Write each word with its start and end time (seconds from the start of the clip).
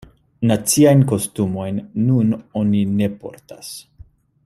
Naciajn 0.51 1.03
kostumojn 1.11 1.77
nun 2.07 2.33
oni 2.63 2.83
ne 3.01 3.11
portas. 3.25 3.71